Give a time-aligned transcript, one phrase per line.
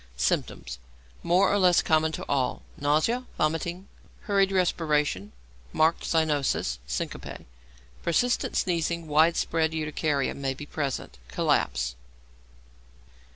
[0.17, 0.79] Symptoms
[1.21, 2.63] (more or less common to all).
[2.75, 3.87] Nausea, vomiting,
[4.21, 5.31] hurried respiration,
[5.73, 7.45] marked cyanosis, syncope.
[8.01, 11.93] Persistent sneezing and widespread urticaria may be present; collapse.